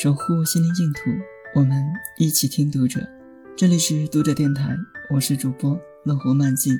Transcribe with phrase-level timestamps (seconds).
[0.00, 1.10] 守护心灵净土，
[1.56, 1.84] 我们
[2.18, 3.00] 一起听读者。
[3.56, 4.76] 这里是读者电台，
[5.12, 6.70] 我是主播乐活漫记，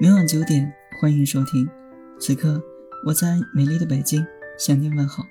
[0.00, 1.68] 每晚九点欢迎收听。
[2.20, 2.62] 此刻
[3.04, 4.24] 我在美丽的北京
[4.56, 5.24] 向您问好。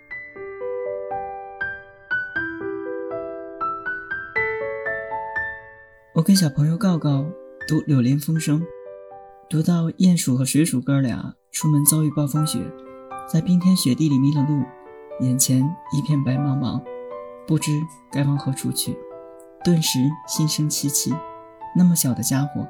[6.13, 7.25] 我跟小朋友告告
[7.65, 8.59] 读《柳林风声》，
[9.49, 12.59] 读到鼹鼠和水鼠哥俩出门遭遇暴风雪，
[13.31, 14.61] 在冰天雪地里迷了路，
[15.21, 15.63] 眼前
[15.97, 16.83] 一片白茫茫。
[17.49, 17.71] 不知
[18.11, 18.95] 该往何处去，
[19.63, 21.11] 顿时心生戚戚。
[21.75, 22.67] 那么小的家伙，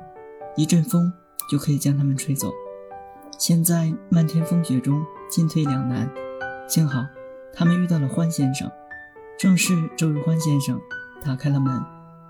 [0.56, 1.12] 一阵风
[1.52, 2.50] 就可以将他们吹走。
[3.38, 6.10] 现在漫天风雪中进退两难，
[6.66, 7.06] 幸好
[7.54, 8.72] 他们遇到了欢先生。
[9.38, 10.80] 正是这位欢先生
[11.26, 11.84] 打开了门，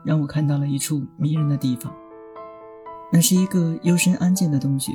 [0.04, 1.94] 让我看到了一处迷人的地方。
[3.14, 4.92] 那是一个幽深安静的洞穴。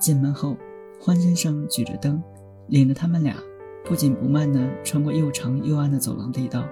[0.00, 0.56] 进门后，
[1.00, 2.20] 欢先生举着灯，
[2.66, 3.36] 领着他们俩
[3.84, 6.64] 不紧不慢地穿过又长又暗的走廊地道。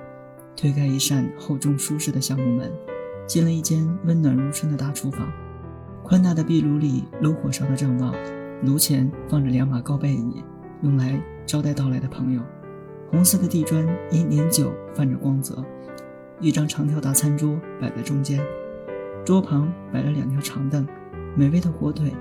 [0.57, 2.73] 推开一扇厚重舒适的橡木门，
[3.27, 5.31] 进了一间温暖如春的大厨房。
[6.03, 8.15] 宽大的壁炉里炉火烧得正旺，
[8.63, 10.43] 炉前放着两把高背椅，
[10.83, 12.41] 用来招待到来的朋友。
[13.11, 15.63] 红色的地砖因年久泛着光泽。
[16.41, 18.41] 一张长条大餐桌摆在中间，
[19.25, 20.87] 桌旁摆了两条长凳，
[21.35, 22.13] 美味的火腿，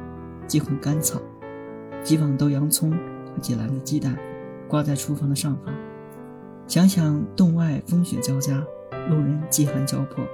[0.48, 1.22] 几捆干草，
[2.04, 4.18] 几网豆洋葱和几篮子鸡蛋，
[4.68, 5.74] 挂在厨房的上方。
[6.68, 8.58] 想想洞外风雪交加，
[9.08, 10.26] 路人饥寒交迫，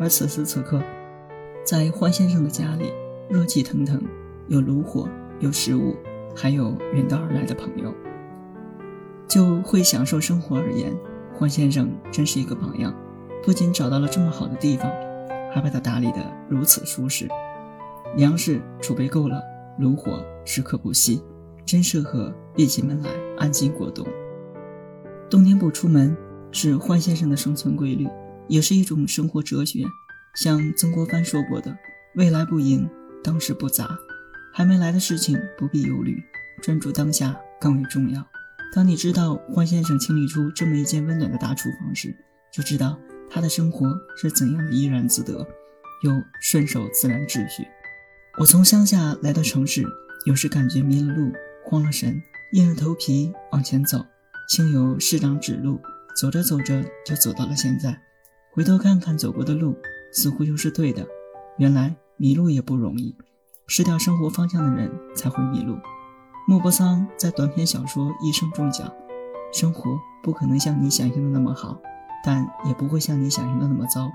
[0.00, 0.82] 而此时此刻，
[1.64, 2.92] 在欢先生的家里，
[3.28, 4.02] 热气腾腾，
[4.48, 5.96] 有炉火，有食物，
[6.34, 7.94] 还有远道而来的朋友。
[9.28, 10.92] 就会享受生活而言，
[11.32, 12.92] 欢先生真是一个榜样。
[13.44, 14.90] 不仅找到了这么好的地方，
[15.54, 17.28] 还把它打理得如此舒适，
[18.16, 19.40] 粮食储备够了，
[19.78, 21.22] 炉火时刻不熄，
[21.64, 24.04] 真适合闭起门来安心过冬。
[25.30, 26.16] 冬天不出门
[26.50, 28.08] 是欢先生的生存规律，
[28.48, 29.84] 也是一种生活哲学。
[30.34, 31.76] 像曾国藩说过的
[32.16, 32.88] ：“未来不迎，
[33.22, 33.98] 当时不杂。”
[34.50, 36.16] 还没来的事情不必忧虑，
[36.62, 38.26] 专注当下更为重要。
[38.74, 42.16] 当你知道欢先生清理出这么一间温暖的大厨房时，
[42.50, 42.98] 就知道
[43.30, 45.46] 他的生活是怎样的怡然自得，
[46.02, 46.10] 又
[46.40, 47.64] 顺守自然秩序。
[48.38, 49.84] 我从乡下来到城市，
[50.24, 51.30] 有时感觉迷了路，
[51.64, 52.20] 慌了神，
[52.52, 54.04] 硬着头皮往前走。
[54.48, 55.78] 幸有师长指路，
[56.16, 58.00] 走着走着就走到了现在。
[58.54, 59.76] 回头看看走过的路，
[60.10, 61.06] 似乎又是对的。
[61.58, 63.14] 原来迷路也不容易，
[63.66, 65.76] 失掉生活方向的人才会迷路。
[66.48, 68.90] 莫泊桑在短篇小说《一生》中讲：
[69.52, 69.90] 生活
[70.22, 71.78] 不可能像你想象的那么好，
[72.24, 74.10] 但也不会像你想象的那么糟。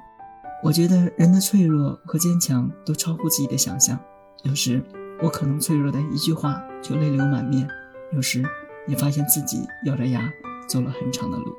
[0.63, 3.99] 我觉得人的脆弱和坚强都超乎自己的想象。
[4.41, 4.83] 有时
[5.21, 7.67] 我可能脆弱的一句话就泪流满面，
[8.11, 8.43] 有时。
[8.87, 10.31] 也发现自己咬着牙
[10.67, 11.53] 走了很长的路，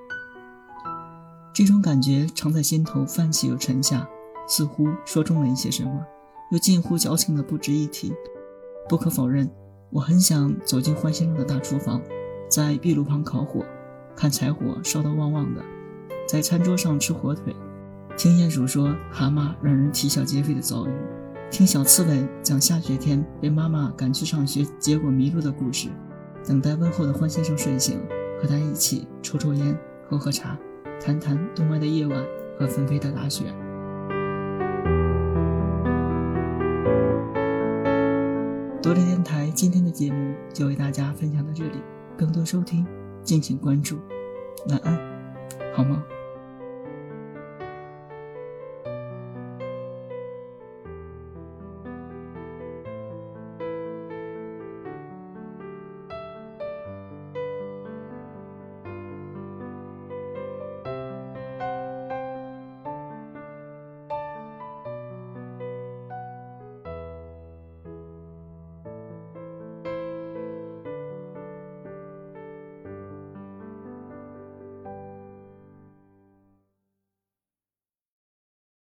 [1.52, 4.06] 这种感觉常在心头泛起又沉下，
[4.46, 6.04] 似乎说中了一些什么，
[6.50, 8.12] 又近乎矫情的不值一提。
[8.88, 9.50] 不可否认，
[9.90, 12.00] 我很想走进欢先生的大厨房，
[12.50, 13.64] 在壁炉旁烤火，
[14.14, 15.62] 看柴火烧得旺旺的，
[16.28, 17.56] 在餐桌上吃火腿，
[18.16, 20.90] 听鼹鼠说蛤蟆让人啼笑皆非的遭遇，
[21.50, 25.88] 听小刺猬讲下雪天被妈妈赶去上学，结果迷路的故事。
[26.46, 27.98] 等待问候的欢先生睡醒，
[28.38, 30.58] 和他一起抽抽烟、喝喝茶，
[31.00, 32.22] 谈谈冬外的夜晚
[32.58, 33.46] 和纷飞的大雪。
[38.82, 41.82] 多利电台今天的节目就为大家分享到这里，
[42.18, 42.86] 更多收听
[43.22, 43.96] 敬请关注。
[44.68, 44.98] 晚安，
[45.74, 46.04] 好吗？